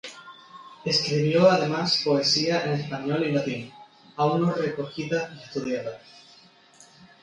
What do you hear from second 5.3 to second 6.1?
y estudiada.